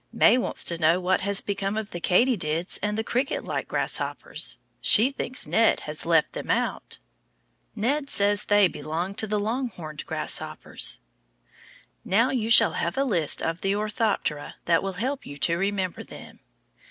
[0.11, 4.57] May wants to know what has become of the katydids and the cricket like grasshoppers
[4.81, 6.97] she thinks Ned has left them out.
[7.75, 11.01] Ned says they belong to the longhorned grasshoppers.
[12.03, 16.01] Now you shall have a list of the Orthoptera that will help you to remember
[16.03, 16.39] them.